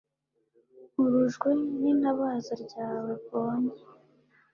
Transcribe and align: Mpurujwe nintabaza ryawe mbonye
Mpurujwe 0.91 1.49
nintabaza 1.79 2.53
ryawe 2.63 3.11
mbonye 3.23 3.73